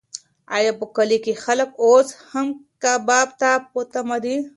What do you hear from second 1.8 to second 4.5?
اوس هم کباب ته په تمه دي؟